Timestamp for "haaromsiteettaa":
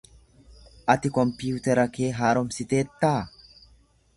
2.21-3.17